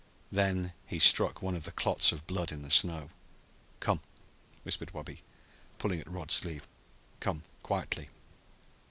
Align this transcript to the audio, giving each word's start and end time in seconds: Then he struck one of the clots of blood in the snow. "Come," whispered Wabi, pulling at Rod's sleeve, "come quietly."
Then 0.31 0.73
he 0.87 0.97
struck 0.97 1.43
one 1.43 1.55
of 1.55 1.63
the 1.63 1.71
clots 1.71 2.11
of 2.11 2.25
blood 2.25 2.51
in 2.51 2.63
the 2.63 2.71
snow. 2.71 3.11
"Come," 3.79 4.01
whispered 4.63 4.95
Wabi, 4.95 5.21
pulling 5.77 5.99
at 5.99 6.09
Rod's 6.09 6.33
sleeve, 6.33 6.67
"come 7.19 7.43
quietly." 7.61 8.09